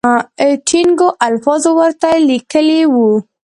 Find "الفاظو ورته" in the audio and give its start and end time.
1.27-2.09